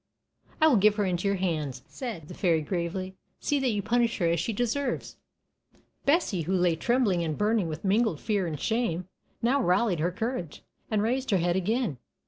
[0.59, 3.13] "I will give her into your hands," said the fairy, gravely.
[3.39, 5.17] "See that you punish her as she deserves."
[6.05, 9.07] Bessie, who lay trembling and burning with mingled fear and shame,
[9.43, 11.99] now rallied her courage, and raised her head again.